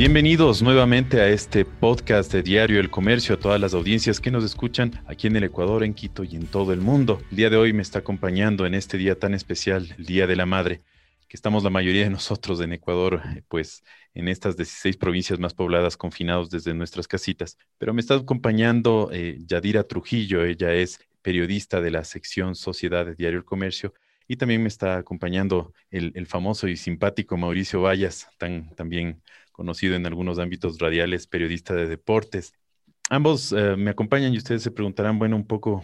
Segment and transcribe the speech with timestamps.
[0.00, 4.44] Bienvenidos nuevamente a este podcast de Diario El Comercio, a todas las audiencias que nos
[4.44, 7.20] escuchan aquí en el Ecuador, en Quito y en todo el mundo.
[7.30, 10.36] El día de hoy me está acompañando en este día tan especial, el Día de
[10.36, 10.80] la Madre,
[11.28, 13.84] que estamos la mayoría de nosotros en Ecuador, pues
[14.14, 17.58] en estas 16 provincias más pobladas confinados desde nuestras casitas.
[17.76, 23.16] Pero me está acompañando eh, Yadira Trujillo, ella es periodista de la sección Sociedad de
[23.16, 23.92] Diario El Comercio
[24.26, 29.20] y también me está acompañando el, famoso y simpático Mauricio Vallas, tan, también
[29.60, 32.54] conocido en algunos ámbitos radiales, periodista de deportes.
[33.10, 35.82] Ambos eh, me acompañan y ustedes se preguntarán, bueno, un poco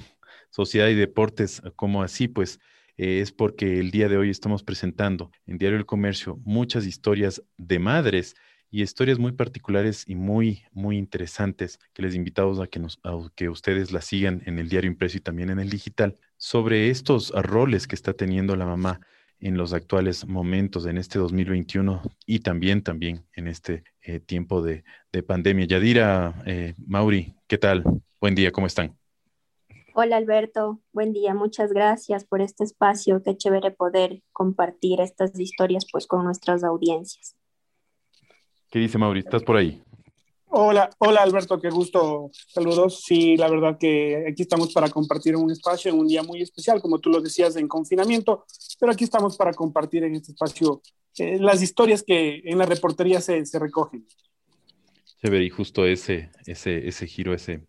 [0.48, 2.26] sociedad y deportes, ¿cómo así?
[2.26, 2.58] Pues
[2.96, 7.42] eh, es porque el día de hoy estamos presentando en Diario El Comercio muchas historias
[7.58, 8.34] de madres
[8.70, 13.28] y historias muy particulares y muy, muy interesantes que les invitamos a que, nos, a
[13.34, 17.30] que ustedes las sigan en el diario impreso y también en el digital sobre estos
[17.30, 19.00] roles que está teniendo la mamá
[19.40, 24.84] en los actuales momentos, en este 2021 y también, también en este eh, tiempo de,
[25.26, 25.64] pandemia.
[25.66, 27.82] Yadira, eh, Mauri, ¿qué tal?
[28.20, 28.98] Buen día, ¿cómo están?
[29.94, 35.86] Hola Alberto, buen día, muchas gracias por este espacio, qué chévere poder compartir estas historias
[35.90, 37.34] pues con nuestras audiencias.
[38.70, 39.20] ¿Qué dice Mauri?
[39.20, 39.82] ¿Estás por ahí?
[40.58, 42.30] Hola, hola Alberto, qué gusto.
[42.32, 43.02] Saludos.
[43.04, 46.80] Sí, la verdad que aquí estamos para compartir un espacio en un día muy especial,
[46.80, 48.46] como tú lo decías, en confinamiento,
[48.80, 50.80] pero aquí estamos para compartir en este espacio
[51.18, 54.06] eh, las historias que en la reportería se, se recogen.
[55.22, 57.60] Chévere, y justo ese, ese, ese giro, ese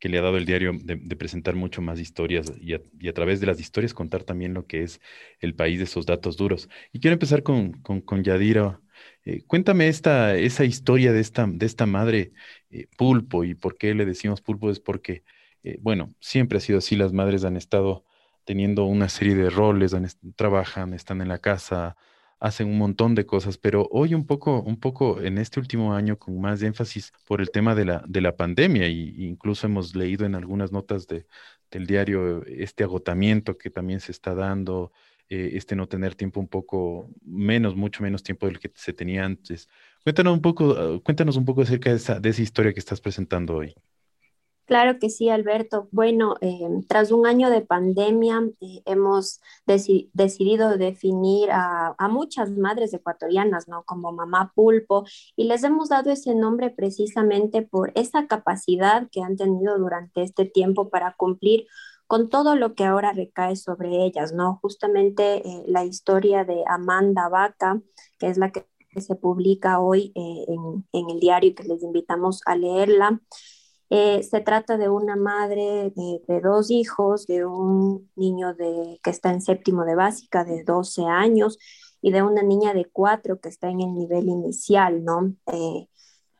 [0.00, 3.46] que le ha dado el diario de, presentar mucho más historias y a, través de
[3.46, 5.00] las historias contar también lo que es
[5.38, 6.68] el país de esos datos duros.
[6.92, 8.80] Y quiero empezar con, con, con Yadira
[9.24, 12.32] eh, cuéntame esta, esa historia de esta, de esta madre
[12.70, 15.24] eh, pulpo y por qué le decimos pulpo es porque,
[15.62, 18.04] eh, bueno, siempre ha sido así, las madres han estado
[18.44, 19.94] teniendo una serie de roles,
[20.36, 21.96] trabajan, están en la casa,
[22.40, 26.18] hacen un montón de cosas, pero hoy un poco, un poco en este último año
[26.18, 30.24] con más énfasis por el tema de la, de la pandemia y incluso hemos leído
[30.24, 31.26] en algunas notas de,
[31.70, 34.92] del diario este agotamiento que también se está dando,
[35.30, 39.24] eh, este no tener tiempo un poco menos, mucho menos tiempo del que se tenía
[39.24, 39.68] antes.
[40.02, 43.00] Cuéntanos un poco, ah, cuéntanos un poco acerca de esa, de esa historia que estás
[43.00, 43.74] presentando hoy.
[44.70, 45.88] Claro que sí, Alberto.
[45.92, 52.92] Bueno, eh, tras un año de pandemia, eh, hemos decidido definir a, a, muchas madres
[52.94, 53.84] ecuatorianas, ¿no?
[53.84, 55.04] Como mamá pulpo,
[55.34, 60.44] y les hemos dado ese nombre precisamente por esa capacidad que han tenido durante este
[60.44, 61.66] tiempo para cumplir
[62.10, 64.58] con todo lo que ahora recae sobre ellas, ¿no?
[64.62, 67.80] Justamente eh, la historia de Amanda Vaca,
[68.18, 68.66] que es la que
[69.00, 73.20] se publica hoy eh, en, el diario que les invitamos a leerla.
[73.90, 79.32] Eh, se trata de una madre de, dos hijos, de un niño de, que está
[79.32, 81.58] en séptimo de básica de 12 años
[82.02, 85.36] y de una niña de cuatro que está en el nivel inicial, ¿no?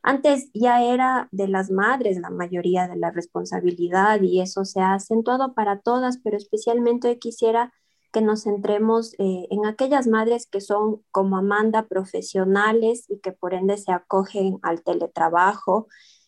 [0.03, 4.94] Antes ya era de las madres la mayoría de la responsabilidad y eso se ha
[4.94, 7.72] acentuado para todas, pero especialmente quisiera
[8.12, 13.55] que nos centremos eh, en aquellas madres que son como Amanda profesionales y que por
[13.55, 15.87] ende se acogen al teletrabajo,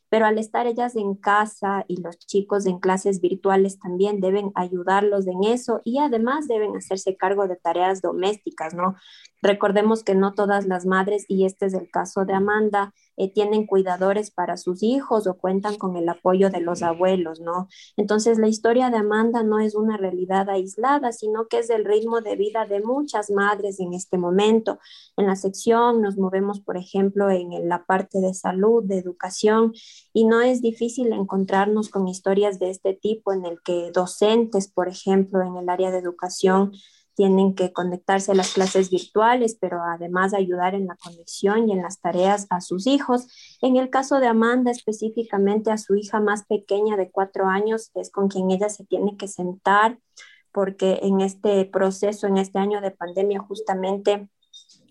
[0.08, 5.26] pero al estar ellas en casa y los chicos en clases virtuales también deben ayudarlos
[5.26, 8.94] en eso y además deben hacerse cargo de tareas domésticas, ¿no?
[9.40, 13.66] Recordemos que no todas las madres, y este es el caso de Amanda, eh, tienen
[13.66, 17.68] cuidadores para sus hijos o cuentan con el apoyo de los abuelos, ¿no?
[17.96, 22.20] Entonces la historia de Amanda no es una realidad aislada, sino que es el ritmo
[22.20, 24.78] de vida de muchas madres en este momento.
[25.16, 29.72] En la sección nos movemos, por ejemplo, en la parte de salud, de educación,
[30.12, 34.88] y no es difícil encontrarnos con historias de este tipo en el que docentes, por
[34.88, 36.72] ejemplo, en el área de educación,
[37.14, 41.82] tienen que conectarse a las clases virtuales, pero además ayudar en la conexión y en
[41.82, 43.26] las tareas a sus hijos.
[43.60, 48.10] En el caso de Amanda, específicamente a su hija más pequeña de cuatro años, es
[48.10, 49.98] con quien ella se tiene que sentar,
[50.52, 54.28] porque en este proceso, en este año de pandemia, justamente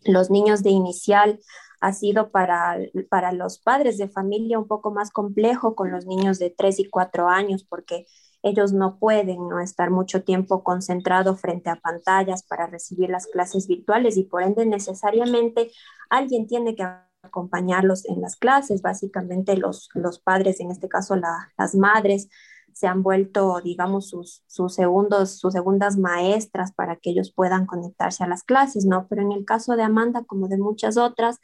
[0.05, 1.39] los niños de inicial
[1.79, 2.77] ha sido para,
[3.09, 6.85] para los padres de familia un poco más complejo con los niños de tres y
[6.85, 8.05] cuatro años, porque
[8.43, 13.67] ellos no pueden no estar mucho tiempo concentrado frente a pantallas para recibir las clases
[13.67, 15.71] virtuales y por ende necesariamente
[16.09, 16.85] alguien tiene que
[17.23, 22.29] acompañarlos en las clases, básicamente los, los padres, en este caso las madres,
[22.73, 28.23] se han vuelto, digamos, sus, sus, segundos, sus segundas maestras para que ellos puedan conectarse
[28.23, 29.07] a las clases, ¿no?
[29.07, 31.39] Pero en el caso de Amanda, como de muchas otras,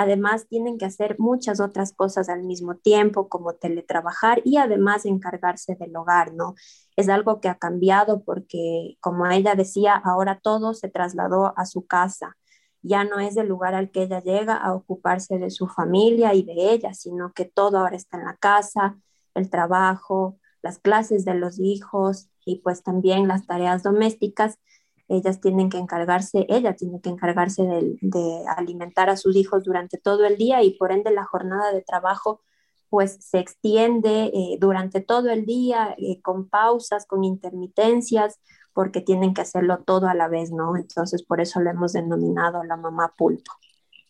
[0.00, 5.74] Además, tienen que hacer muchas otras cosas al mismo tiempo, como teletrabajar y además encargarse
[5.74, 6.54] del hogar, ¿no?
[6.94, 11.84] Es algo que ha cambiado porque, como ella decía, ahora todo se trasladó a su
[11.86, 12.36] casa.
[12.82, 16.44] ya no es el lugar al que ella llega a ocuparse de su familia y
[16.44, 18.96] de ella, sino que todo ahora está en la casa,
[19.34, 24.58] el trabajo, las clases de los hijos y pues también las tareas domésticas.
[25.08, 30.26] Ellas tienen que encargarse, ella tiene que encargarse de, alimentar a sus hijos durante todo
[30.26, 32.42] el día y por ende la jornada de trabajo
[32.90, 38.40] pues se extiende eh, durante todo el día eh, con pausas, con intermitencias,
[38.72, 40.76] porque tienen que hacerlo todo a la vez, ¿no?
[40.76, 43.52] Entonces, por eso lo hemos denominado la mamá pulpo.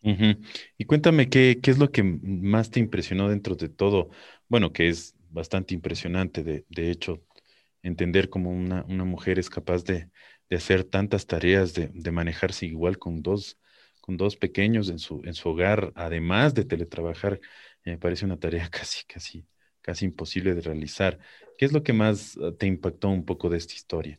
[0.02, 4.10] Y cuéntame, ¿qué, ¿qué, es lo que más te impresionó dentro de todo?
[4.48, 7.22] Bueno, que es bastante impresionante, de, de hecho,
[7.82, 10.10] entender cómo una, una, mujer es capaz de,
[10.50, 13.58] de hacer tantas tareas, de, de, manejarse igual con dos,
[14.00, 17.40] con dos pequeños en su, en su hogar, además de teletrabajar,
[17.84, 19.46] me parece una tarea casi, casi,
[19.80, 21.18] casi imposible de realizar.
[21.56, 24.18] ¿Qué es lo que más ah, te impactó un poco de esta historia?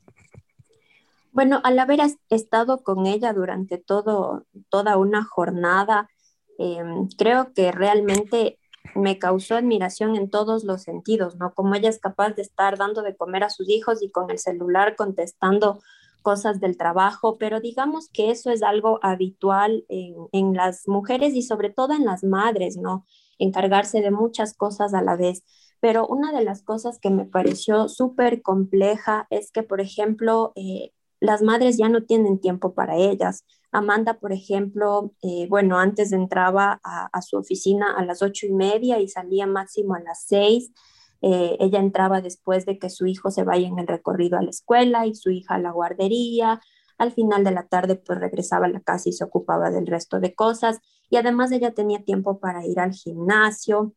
[1.31, 1.99] Bueno, al haber
[2.29, 6.09] estado con ella durante todo, toda una jornada,
[6.57, 8.57] em, creo que realmente
[8.95, 11.53] me causó admiración en todos los sentidos, ¿no?
[11.53, 14.39] Como ella es capaz de estar dando de comer a sus hijos y con el
[14.39, 15.81] celular contestando
[16.21, 21.41] cosas del trabajo, pero digamos que eso es algo habitual en, en las mujeres y
[21.41, 23.05] sobre todo en las madres, ¿no?
[23.37, 25.43] Encargarse de muchas cosas a la vez.
[25.79, 30.91] Pero una de las cosas que me pareció súper compleja es que, por ejemplo, eh,
[31.19, 33.45] las madres ya no tienen tiempo para ellas.
[33.71, 38.99] Amanda, por ejemplo, eh, bueno, antes entraba a, su oficina a las ocho y media
[38.99, 40.71] y salía máximo a las seis.
[41.21, 44.49] Eh, ella entraba después de que su hijo se vaya en el recorrido a la
[44.49, 46.61] escuela y su hija a la guardería.
[46.97, 50.19] Al final de la tarde, pues regresaba a la casa y se ocupaba del resto
[50.19, 50.79] de cosas.
[51.09, 53.93] Y además ella tenía tiempo para ir al gimnasio,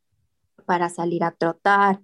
[0.66, 2.00] para salir a trotar,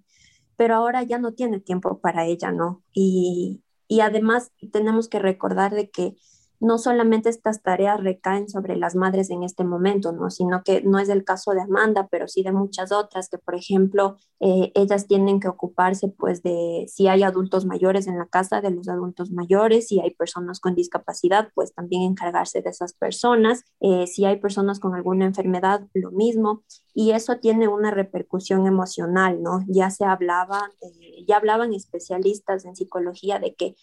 [0.56, 2.82] pero ahora ya no tiene tiempo para ella, ¿no?
[2.92, 6.16] Y, y además tenemos que recordar de que
[6.60, 10.30] no solamente estas tareas recaen sobre las madres en este momento, ¿no?
[10.30, 13.54] sino que no es el caso de Amanda, pero sí de muchas otras, que por
[13.54, 18.60] ejemplo, eh, ellas tienen que ocuparse pues de si hay adultos mayores en la casa,
[18.60, 23.64] de los adultos mayores, si hay personas con discapacidad, pues también encargarse de esas personas,
[23.80, 26.62] eh, si hay personas con alguna enfermedad, lo mismo,
[26.94, 29.64] y eso tiene una repercusión emocional, ¿no?
[29.68, 33.76] Ya se hablaba, eh, ya hablaban especialistas en psicología de que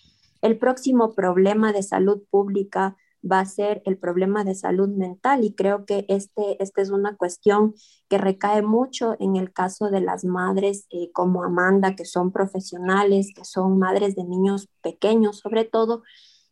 [0.45, 2.95] el próximo problema de salud pública
[3.29, 7.15] va a ser el problema de salud mental y creo que este, esta es una
[7.17, 7.73] cuestión
[8.07, 13.33] que recae mucho en el caso de las madres eh, como Amanda, que son profesionales,
[13.35, 16.03] que son madres de niños pequeños sobre todo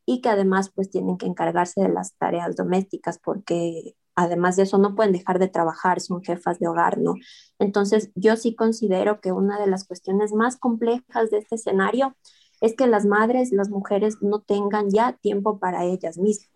[0.06, 4.80] y que además pues tienen que encargarse de las tareas domésticas porque además de eso
[4.80, 7.14] no pueden dejar de trabajar, son jefas de hogar, ¿no?
[7.60, 12.16] Entonces yo sí considero que una de las cuestiones más complejas de este escenario
[12.64, 16.50] es que las madres, las mujeres no tengan ya tiempo para ellas mismas.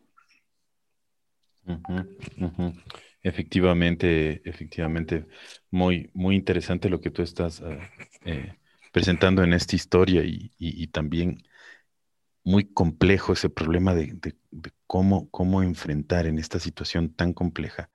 [3.21, 5.25] Efectivamente, efectivamente,
[5.69, 7.77] muy, muy interesante lo que tú estás ah,
[8.23, 8.55] eh,
[8.93, 11.43] presentando en esta historia y, también
[12.45, 14.17] muy complejo ese problema de,
[14.87, 17.89] cómo, cómo enfrentar en esta situación tan compleja,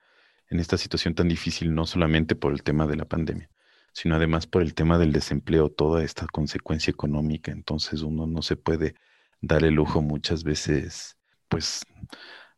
[0.50, 3.49] en esta situación tan difícil, no solamente por el tema de la pandemia,
[3.92, 7.52] sino además por el tema del desempleo, toda esta consecuencia económica.
[7.52, 8.94] Entonces uno no se puede
[9.40, 11.16] dar el lujo muchas veces,
[11.48, 11.82] pues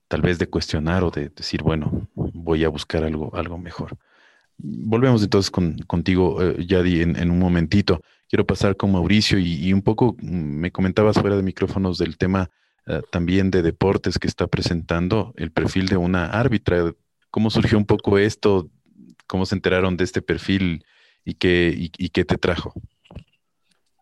[0.09, 3.97] tal vez de cuestionar o de decir, bueno, voy a buscar algo, algo mejor.
[4.57, 8.01] Volvemos entonces con, contigo, eh, Yadi, en, un momentito.
[8.29, 12.51] Quiero pasar con Mauricio y, un poco mm, me comentabas fuera de micrófonos del tema
[12.87, 16.95] eh, también de deportes que está presentando el perfil de una árbitra.
[17.31, 18.71] ¿Cómo surgió un poco esto?
[19.27, 20.85] ¿Cómo se enteraron de este perfil?
[21.25, 22.73] Y qué, y, qué te trajo?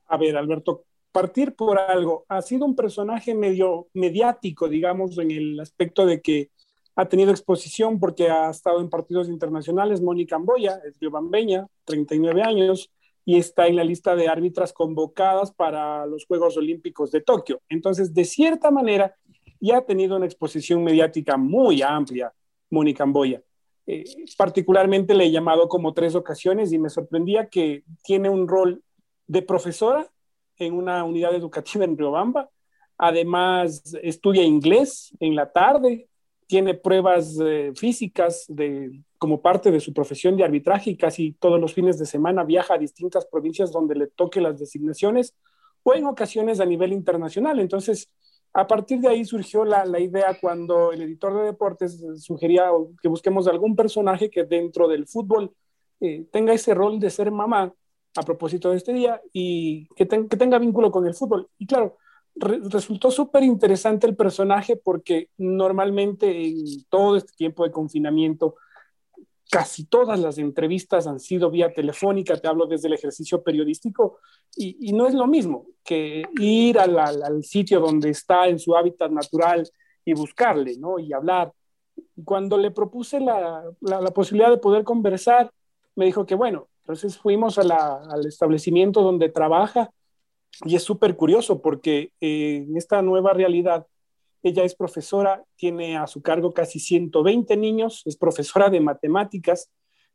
[0.07, 2.25] A ver, Alberto, partir por algo.
[2.29, 6.51] Ha sido un personaje medio mediático, digamos, en el aspecto de que
[6.97, 10.03] ha tenido exposición porque ha estado en partidos internacionales.
[10.03, 12.91] Mónica Amboya, es riobambeña, 39 años,
[13.25, 17.63] y está en la lista de árbitras convocadas para los Juegos Olímpicos de Tokio.
[17.69, 19.15] Entonces, de cierta manera,
[19.61, 22.33] ya ha tenido una exposición mediática muy amplia,
[22.69, 23.43] Mónica Amboya.
[23.87, 24.05] Eh,
[24.37, 28.83] particularmente le he llamado como tres ocasiones y me sorprendía que tiene un rol
[29.27, 30.09] de profesora
[30.57, 32.51] en una unidad educativa en Riobamba.
[32.99, 36.09] Además, estudia inglés en la tarde,
[36.47, 41.61] tiene pruebas eh, físicas de, como parte de su profesión de arbitraje y casi todos
[41.61, 45.35] los fines de semana viaja a distintas provincias donde le toque las designaciones
[45.83, 47.59] o en ocasiones a nivel internacional.
[47.59, 48.11] Entonces,
[48.55, 52.67] a partir de ahí surgió la, idea cuando el editor de deportes sugería
[53.01, 55.55] que busquemos algún personaje que dentro del fútbol
[56.01, 57.73] eh, tenga ese rol de ser mamá
[58.15, 61.49] a propósito de este día y que, tenga vínculo con el fútbol.
[61.59, 61.97] Y claro,
[62.35, 68.57] resultó súper interesante el personaje porque normalmente en todo este tiempo de confinamiento,
[69.53, 74.17] casi todas las entrevistas han sido vía telefónica, te hablo desde el ejercicio periodístico,
[74.57, 79.69] y, no es lo mismo que ir al, sitio donde está en su hábitat natural
[80.07, 80.99] y buscarle, ¿no?
[80.99, 81.53] Y hablar.
[82.25, 83.63] Cuando le propuse la,
[84.15, 85.53] posibilidad de poder conversar,
[85.97, 89.91] me dijo que bueno, entonces fuimos al establecimiento donde trabaja
[90.65, 93.87] y es súper curioso porque eh, en esta nueva realidad,
[94.43, 99.71] ella es profesora, tiene a su cargo casi 120 niños, es profesora de matemáticas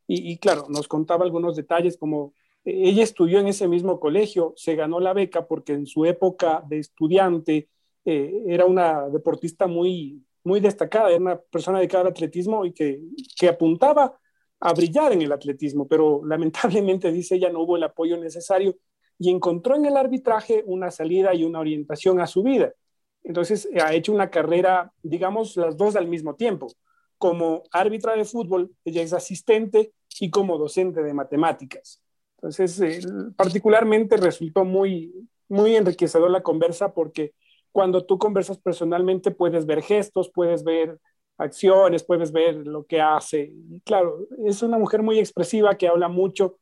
[0.06, 2.32] y, claro, nos contaba algunos detalles como
[2.64, 6.62] eh, ella estudió en ese mismo colegio, se ganó la beca porque en su época
[6.66, 7.68] de estudiante
[8.04, 13.00] eh, era una deportista muy, muy destacada, era una persona dedicada al atletismo y que,
[13.38, 14.18] que apuntaba
[14.60, 18.76] a brillar en el atletismo, pero lamentablemente, dice ella, no hubo el apoyo necesario
[19.18, 22.72] y encontró en el arbitraje una salida y una orientación a su vida.
[23.22, 26.72] Entonces ha hecho una carrera, digamos, las dos al mismo tiempo.
[27.18, 32.02] Como árbitra de fútbol, ella es asistente y como docente de matemáticas.
[32.36, 33.00] Entonces, eh,
[33.36, 35.12] particularmente resultó muy,
[35.48, 37.34] muy enriquecedor la conversa porque
[37.72, 40.98] cuando tú conversas personalmente puedes ver gestos, puedes ver
[41.36, 43.52] acciones, puedes ver lo que hace.
[43.70, 46.58] Y claro, es una mujer muy expresiva que habla mucho,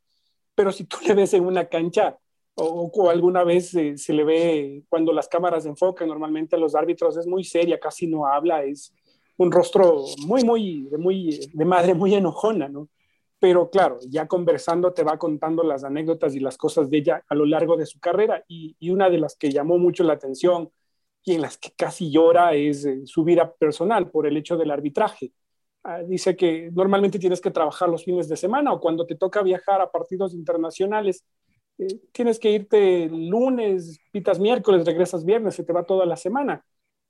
[0.55, 2.19] pero si tú le ves en una cancha,
[2.57, 7.27] o, alguna vez se le ve cuando las cámaras enfocan normalmente a los árbitros, es
[7.27, 8.93] muy seria, casi no habla, es
[9.37, 12.89] un rostro muy, muy, muy, de madre muy enojona, ¿no?
[13.39, 17.35] Pero claro, ya conversando te va contando las anécdotas y las cosas de ella a
[17.35, 20.71] lo largo de su carrera y, y una de las que llamó mucho la atención
[21.23, 24.71] y en las que casi llora es eh, su vida personal por el hecho del
[24.71, 25.33] arbitraje.
[25.83, 29.43] Ah, dice que normalmente tienes que trabajar los fines de semana o cuando te toca
[29.43, 31.25] viajar a partidos internacionales
[32.13, 36.65] tienes que irte lunes, pitas miércoles, regresas viernes, se te va toda la semana.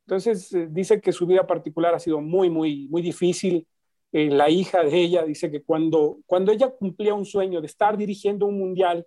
[0.06, 3.66] Entonces, eh, dice que su vida particular ha sido muy, muy, muy difícil.
[4.12, 7.96] Eh, la hija de ella dice que cuando, cuando ella cumplía un sueño de estar
[7.96, 9.06] dirigiendo un mundial,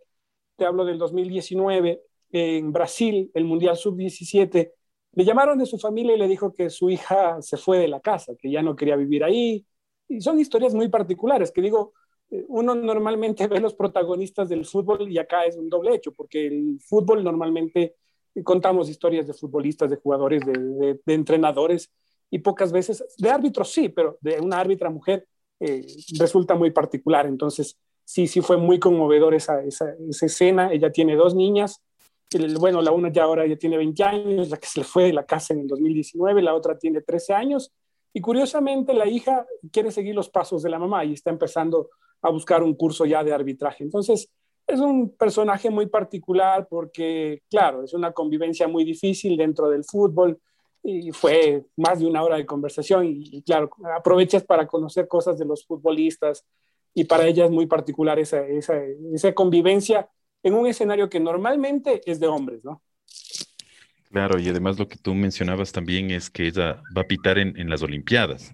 [0.57, 2.01] te hablo del 2019,
[2.31, 4.73] en Brasil, el Mundial Sub-17,
[5.13, 7.99] le llamaron de su familia y le dijo que su hija se fue de la
[8.01, 9.65] casa, que ya no quería vivir ahí.
[10.07, 11.93] Y son historias muy particulares, que digo,
[12.47, 16.79] uno normalmente ve los protagonistas del fútbol y acá es un doble hecho, porque el
[16.81, 17.95] fútbol normalmente
[18.43, 21.91] contamos historias de futbolistas, de jugadores, de, entrenadores
[22.29, 25.27] y pocas veces, de árbitros sí, pero de una árbitra mujer
[25.59, 25.85] eh,
[26.17, 27.25] resulta muy particular.
[27.25, 30.71] Entonces, sí, sí fue muy conmovedor esa, esa, escena.
[30.71, 31.81] Ella tiene dos niñas.
[32.59, 35.13] bueno, la una ya ahora ya tiene 20 años, la que se le fue de
[35.13, 37.73] la casa en el 2019, la otra tiene 13 años.
[38.13, 41.89] Y curiosamente, la hija quiere seguir los pasos de la mamá y está empezando
[42.21, 43.83] a buscar un curso ya de arbitraje.
[43.83, 44.29] Entonces,
[44.67, 50.39] es un personaje muy particular porque, claro, es una convivencia muy difícil dentro del fútbol
[50.83, 55.45] y fue más de una hora de conversación y, claro, aprovechas para conocer cosas de
[55.45, 56.45] los futbolistas
[56.93, 58.75] y para ella es muy particular esa, esa,
[59.13, 60.09] esa convivencia
[60.43, 62.81] en un escenario que normalmente es de hombres, ¿no?
[64.11, 67.57] Claro, y además lo que tú mencionabas también es que ella va a pitar en,
[67.59, 68.53] en las Olimpiadas.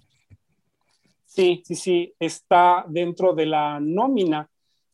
[1.36, 4.50] Sí, sí, sí, está dentro de la nómina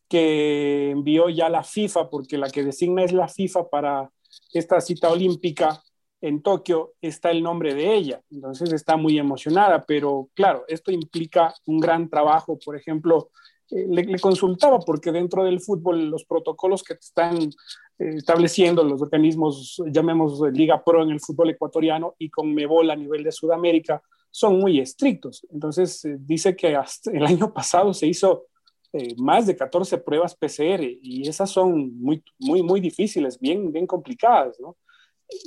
[0.08, 4.10] que envió ya la FIFA, porque la que designa es la FIFA para
[4.52, 5.80] esta cita olímpica
[6.20, 8.20] en Tokio, está el nombre de ella.
[8.28, 12.58] Entonces está muy emocionada, pero claro, esto implica un gran trabajo.
[12.58, 13.30] Por ejemplo,
[13.70, 19.80] eh, le, consultaba porque dentro del fútbol los protocolos que están eh, estableciendo los organismos,
[19.86, 24.58] llamemos Liga Pro en el fútbol ecuatoriano y con Mebol a nivel de Sudamérica, son
[24.58, 25.46] muy estrictos.
[25.52, 28.46] Entonces, eh, dice que hasta el año pasado se hizo
[28.92, 33.86] eh, más de 14 pruebas PCR y esas son muy, muy, muy difíciles, bien, bien
[33.86, 34.76] complicadas, ¿no?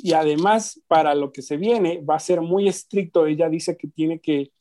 [0.02, 3.28] Y además, para lo que se viene, va a ser muy estricto.
[3.28, 4.52] Ella dice que tiene que,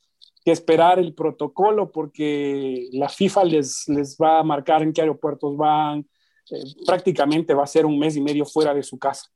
[0.45, 6.07] esperar el protocolo porque la FIFA les, les va a marcar en qué aeropuertos van.
[6.51, 9.27] Eh, prácticamente va a ser un mes y medio fuera de su casa.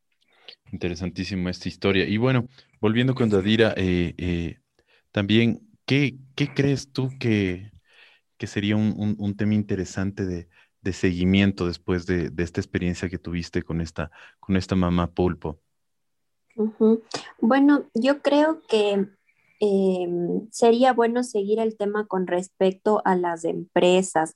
[0.72, 2.08] Interesantísima esta historia.
[2.08, 2.48] Y bueno,
[2.80, 4.60] volviendo con Dadira, eh,
[5.12, 6.18] también, ¿qué,
[6.56, 7.72] crees tú que,
[8.40, 14.56] sería un, tema interesante de, seguimiento después de, esta experiencia que tuviste con esta, con
[14.56, 15.60] esta mamá pulpo?
[17.40, 19.08] Bueno, yo creo que
[19.60, 24.36] em, sería bueno seguir el tema con respecto a las empresas.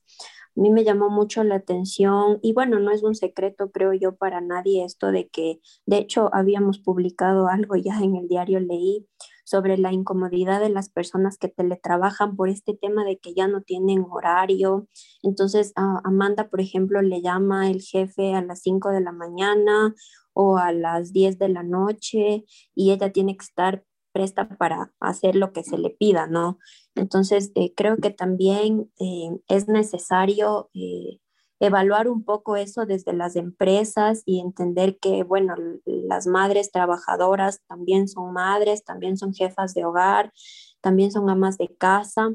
[0.55, 4.15] A mí me llamó mucho la atención y bueno, no es un secreto, creo yo,
[4.15, 9.07] para nadie esto de que, de hecho, habíamos publicado algo ya en el diario Leí
[9.43, 13.61] sobre la incomodidad de las personas que teletrabajan por este tema de que ya no
[13.61, 14.87] tienen horario.
[15.21, 19.93] Entonces, Amanda, por ejemplo, le llama el jefe a las 5 de la mañana
[20.33, 22.45] o a las 10 de la noche
[22.75, 23.83] y ella tiene que estar
[24.13, 26.59] presta para hacer lo que se le pida, ¿no?
[26.95, 31.19] Entonces, eh, creo que también eh, es necesario eh,
[31.65, 35.55] evaluar un poco eso desde las empresas y entender que, bueno,
[35.85, 40.33] las madres trabajadoras también son madres, también son jefas de hogar,
[40.81, 42.31] también son amas de casa.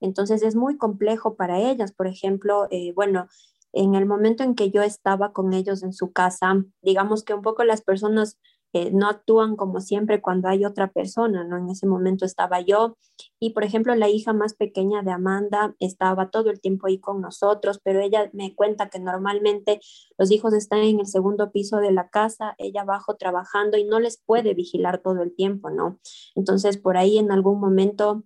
[0.00, 1.92] Entonces, es muy complejo para ellas.
[1.92, 3.26] Por ejemplo, bueno,
[3.72, 7.42] en el momento en que yo estaba con ellos en su casa, digamos que un
[7.42, 8.38] poco las personas
[8.72, 11.56] eh, no actúan como siempre cuando hay otra persona, ¿no?
[11.56, 12.96] En ese momento estaba yo
[13.40, 17.20] y, por ejemplo, la hija más pequeña de Amanda estaba todo el tiempo ahí con
[17.20, 19.80] nosotros, pero ella me cuenta que normalmente
[20.18, 24.00] los hijos están en el segundo piso de la casa, ella abajo trabajando y no
[24.00, 25.98] les puede vigilar todo el tiempo, ¿no?
[26.34, 28.24] Entonces, por ahí en algún momento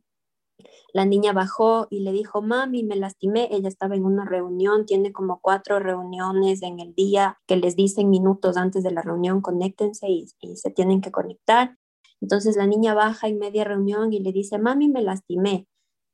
[0.93, 3.49] la niña bajó y le dijo, mami, me lastimé.
[3.51, 8.11] Ella estaba en una reunión, tiene como cuatro reuniones en el día que les dicen
[8.11, 10.27] minutos antes de la reunión, conéctense y,
[10.57, 11.77] se tienen que conectar.
[12.21, 15.67] Entonces la niña baja en media reunión y le dice, mami, me lastimé.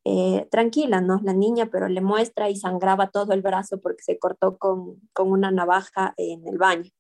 [0.05, 1.21] Eh, tranquila, ¿no?
[1.23, 5.31] La niña, pero le muestra y sangraba todo el brazo porque se cortó con, con
[5.31, 6.90] una navaja en el baño.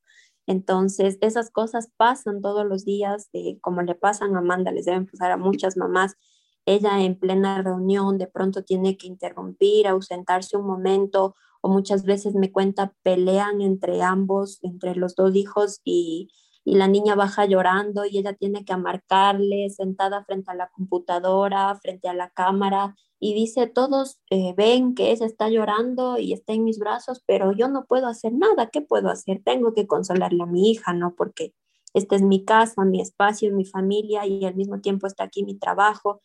[0.48, 5.06] Entonces, esas cosas pasan todos los días, eh, como le pasan a Amanda, les deben
[5.06, 6.16] pasar a muchas mamás
[6.68, 12.34] ella en plena reunión de pronto tiene que interrumpir, ausentarse un momento o muchas veces
[12.34, 16.28] me cuenta pelean entre ambos, entre los dos hijos y,
[16.64, 22.10] la niña baja llorando y ella tiene que amarcarle sentada frente a la computadora, frente
[22.10, 26.64] a la cámara y dice, todos eh, ven que ella está llorando y está en
[26.64, 29.40] mis brazos, pero yo no puedo hacer nada, ¿qué puedo hacer?
[29.42, 31.14] Tengo que consolarle a mi hija, ¿no?
[31.16, 31.54] Porque
[31.94, 35.58] esta es mi casa, mi espacio, mi familia y al mismo tiempo está aquí mi
[35.58, 36.20] trabajo.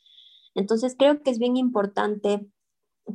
[0.55, 2.47] Entonces, creo que es bien importante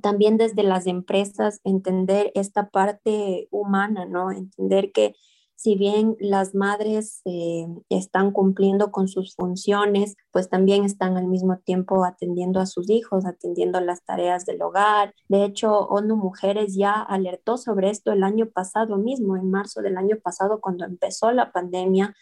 [0.03, 4.31] también desde las empresas entender esta parte humana, ¿no?
[4.31, 5.15] Entender que
[5.59, 11.59] si bien las madres eh, están cumpliendo con sus funciones, pues también están al mismo
[11.59, 15.15] tiempo atendiendo a sus hijos, atendiendo las tareas del hogar.
[15.27, 19.97] De hecho, ONU Mujeres ya alertó sobre esto el año pasado mismo, en marzo del
[19.97, 22.15] año pasado, cuando empezó la pandemia,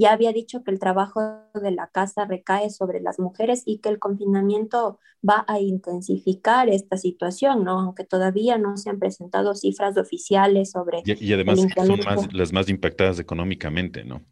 [0.00, 1.20] ya había dicho que el trabajo
[1.52, 6.96] de la casa recae sobre las mujeres y que el confinamiento va a intensificar esta
[6.96, 7.78] situación, ¿no?
[7.80, 11.02] Aunque todavía no se han presentado cifras oficiales sobre...
[11.04, 14.24] Y, además son más, las más impactadas económicamente, ¿no?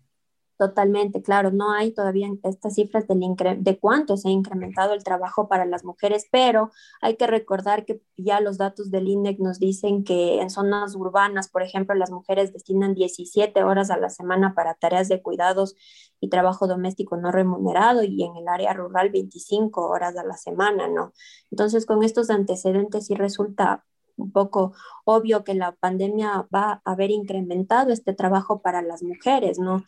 [0.59, 3.21] Totalmente, claro, no hay todavía estas cifras del
[3.59, 8.03] de cuánto se ha incrementado el trabajo para las mujeres, pero hay que recordar que
[8.17, 12.53] ya los datos del INEC nos dicen que en zonas urbanas, por ejemplo, las mujeres
[12.53, 15.77] destinan 17 horas a la semana para tareas de cuidados
[16.19, 20.89] y trabajo doméstico no remunerado y en el área rural 25 horas a la semana,
[20.89, 21.13] ¿no?
[21.53, 23.85] Entonces, con estos antecedentes sí resulta
[24.19, 29.59] un poco obvio que la pandemia va a haber incrementado este trabajo para las mujeres,
[29.59, 29.85] ¿no?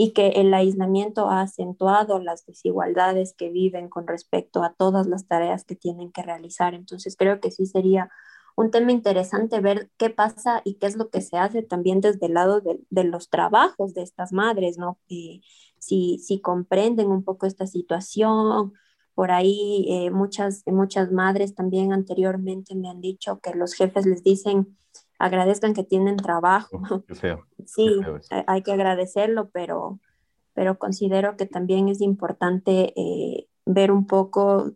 [0.00, 5.26] Y que el aislamiento ha acentuado las desigualdades que viven con respecto a todas las
[5.26, 6.72] tareas que tienen que realizar.
[6.74, 8.08] Entonces creo que sí sería
[8.56, 12.26] un tema interesante ver qué pasa y qué es lo que se hace también desde
[12.26, 14.98] el lado de, los trabajos de estas madres, ¿no?
[15.08, 18.74] si, si comprenden un poco esta situación,
[19.14, 24.22] por ahí eh, muchas, muchas madres también anteriormente me han dicho que los jefes les
[24.22, 24.76] dicen,
[25.18, 26.80] agradezcan que tienen trabajo.
[27.66, 28.00] Sí,
[28.46, 29.98] hay que agradecerlo, pero,
[30.54, 34.72] pero considero que también es importante eh, ver un poco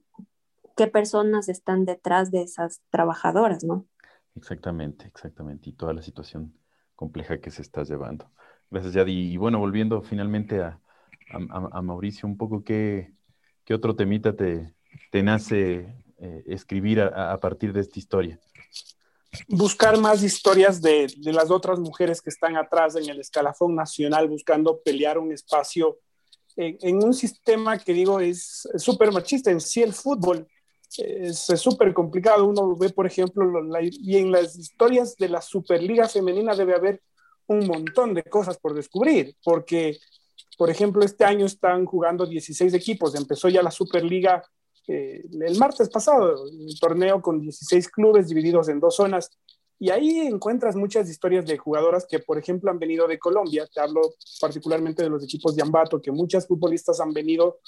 [0.77, 3.87] qué personas están detrás de esas trabajadoras, ¿no?
[4.35, 5.71] Exactamente, exactamente.
[5.71, 6.55] Y toda la situación
[6.95, 8.31] compleja que se está llevando.
[8.71, 9.33] Gracias, Yadi.
[9.33, 10.79] Y bueno, volviendo finalmente a,
[11.83, 13.15] Mauricio, un poco qué,
[13.65, 14.75] qué otro temita te,
[15.11, 18.39] te nace eh, escribir a partir de esta historia
[19.49, 24.81] buscar más historias de, las otras mujeres que están atrás en el escalafón nacional buscando
[24.83, 25.99] pelear un espacio
[26.57, 29.51] en, un sistema que digo es súper machista.
[29.51, 30.47] En sí el fútbol
[30.99, 32.45] es súper complicado.
[32.45, 33.45] Uno ve, por ejemplo,
[33.81, 37.03] y en las historias de la Superliga Femenina debe haber
[37.47, 39.99] un montón de cosas por descubrir, porque,
[40.57, 44.43] por ejemplo, este año están jugando 16 equipos, empezó ya la Superliga
[44.87, 49.31] el martes pasado, un torneo con 16 clubes divididos en dos zonas.
[49.79, 53.67] Y ahí encuentras muchas historias de jugadoras que, por ejemplo, han venido de Colombia.
[53.73, 54.01] Te hablo
[54.41, 57.59] particularmente de los equipos de Ambato, que muchas futbolistas han venido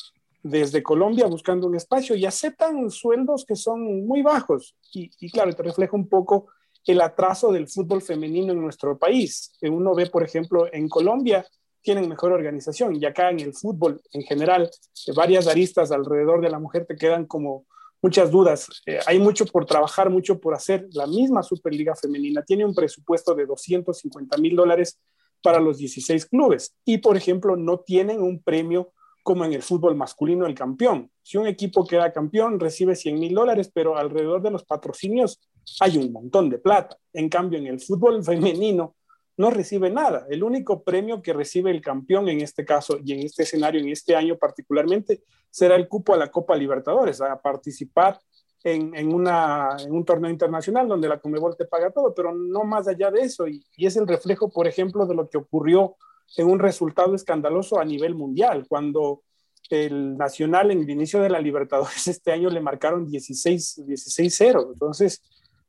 [0.42, 4.76] desde Colombia buscando un espacio y aceptan sueldos que son muy bajos.
[4.92, 6.48] Y, y claro, te refleja un poco
[6.86, 9.52] el atraso del fútbol femenino en nuestro país.
[9.62, 11.44] Uno ve, por ejemplo, en Colombia,
[11.84, 12.96] tienen mejor organización.
[12.96, 14.70] Y acá en el fútbol en general,
[15.06, 17.66] de varias aristas alrededor de la mujer te quedan como
[18.02, 18.68] muchas dudas.
[18.86, 20.88] Eh, hay mucho por trabajar, mucho por hacer.
[20.92, 24.98] La misma Superliga Femenina tiene un presupuesto de 250 mil dólares
[25.42, 26.74] para los 16 clubes.
[26.84, 28.92] Y, por ejemplo, no tienen un premio
[29.22, 31.10] como en el fútbol masculino el campeón.
[31.22, 35.40] Si un equipo queda campeón, recibe 100 mil dólares, pero alrededor de los patrocinios
[35.80, 36.98] hay un montón de plata.
[37.12, 38.96] En cambio, en el fútbol femenino
[39.36, 40.26] no recibe nada.
[40.30, 43.88] El único premio que recibe el campeón en este caso y en este escenario, en
[43.88, 48.20] este año particularmente, será el cupo a la Copa Libertadores, a participar
[48.62, 52.64] en, en, una, en un torneo internacional donde la Comebol te paga todo, pero no
[52.64, 53.46] más allá de eso.
[53.46, 55.96] Y, y es el reflejo, por ejemplo, de lo que ocurrió
[56.36, 59.22] en un resultado escandaloso a nivel mundial, cuando
[59.70, 63.84] el Nacional en el inicio de la Libertadores este año le marcaron 16-0.
[63.86, 65.22] 16 Entonces,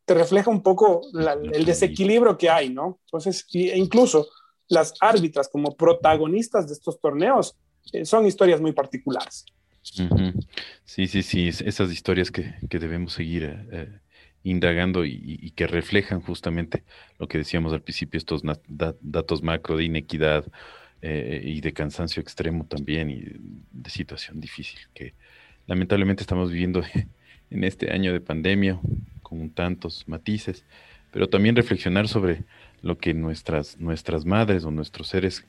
[0.06, 1.02] te refleja un poco
[1.54, 3.00] el desequilibrio que hay, ¿no?
[3.06, 4.28] Entonces, e incluso
[4.68, 7.56] las árbitras como protagonistas de estos torneos
[7.92, 9.46] eh, son historias muy particulares.
[10.84, 14.00] Sí, sí, sí, esas historias que, debemos seguir eh, eh,
[14.44, 16.84] indagando y, que reflejan justamente
[17.20, 20.46] lo que decíamos al principio, estos datos macro de inequidad
[21.02, 23.22] y de cansancio extremo también y
[23.72, 25.14] de situación difícil que
[25.68, 26.82] lamentablemente estamos viviendo
[27.52, 28.80] en este año de pandemia,
[29.28, 30.64] con tantos matices,
[31.12, 32.44] pero también reflexionar sobre
[32.82, 35.44] lo que nuestras, nuestras madres o nuestros seres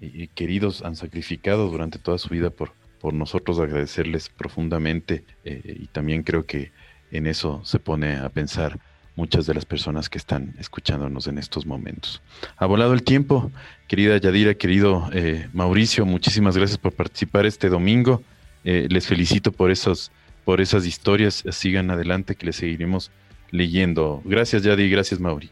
[0.00, 5.86] eh, queridos han sacrificado durante toda su vida por, por nosotros, agradecerles profundamente eh, y
[5.86, 6.72] también creo que
[7.10, 8.78] en eso se pone a pensar
[9.16, 12.20] muchas de las personas que están escuchándonos en estos momentos.
[12.58, 13.50] Ha volado el tiempo,
[13.88, 18.22] querida Yadira, querido eh, Mauricio, muchísimas gracias por participar este domingo.
[18.64, 20.12] les felicito por esos
[20.44, 21.44] por esas historias.
[21.50, 23.10] Sigan adelante que les seguiremos
[23.52, 24.20] leyendo.
[24.24, 25.50] Gracias, Yadi, gracias, Mauri.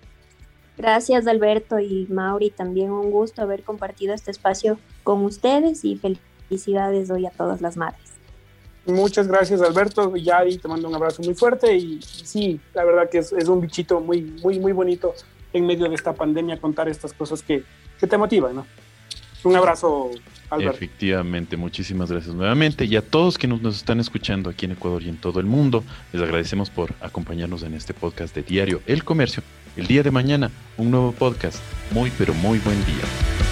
[0.77, 2.51] Gracias, Alberto y Mauri.
[2.51, 7.77] También un gusto haber compartido este espacio con ustedes y felicidades hoy a todas las
[7.77, 8.11] madres.
[8.87, 10.17] Muchas gracias, Alberto.
[10.17, 14.01] Yadi, te mando un abrazo muy fuerte y sí, la verdad que es, un bichito
[14.01, 15.15] muy, muy, muy bonito
[15.53, 17.63] en medio de esta pandemia contar estas cosas que,
[17.99, 18.67] que te motivan, ¿no?
[19.45, 20.11] Un abrazo
[20.59, 22.85] Efectivamente, muchísimas gracias nuevamente.
[22.85, 25.85] Y a todos que nos, están escuchando aquí en Ecuador y en todo el mundo,
[26.13, 29.43] les agradecemos por acompañarnos en este podcast de Diario El Comercio.
[29.77, 31.59] El día de mañana, un nuevo podcast.
[31.93, 33.50] Muy, pero muy buen día.